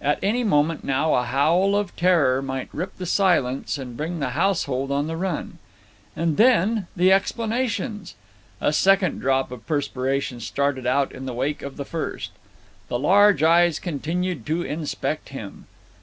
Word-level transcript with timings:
At 0.00 0.18
any 0.22 0.44
moment 0.44 0.82
now 0.82 1.12
a 1.12 1.24
howl 1.24 1.76
of 1.76 1.94
terror 1.94 2.40
might 2.40 2.70
rip 2.72 2.96
the 2.96 3.04
silence 3.04 3.76
and 3.76 3.98
bring 3.98 4.18
the 4.18 4.30
household 4.30 4.90
on 4.90 5.08
the 5.08 5.14
run. 5.18 5.58
And 6.16 6.38
then—the 6.38 7.12
explanations! 7.12 8.14
A 8.62 8.72
second 8.72 9.18
drop 9.18 9.52
of 9.52 9.66
perspiration 9.66 10.40
started 10.40 10.86
out 10.86 11.12
in 11.12 11.26
the 11.26 11.34
wake 11.34 11.60
of 11.60 11.76
the 11.76 11.84
first. 11.84 12.30
The 12.88 12.98
large 12.98 13.42
eyes 13.42 13.78
continued 13.78 14.46
to 14.46 14.62
inspect 14.62 15.28
him. 15.28 15.66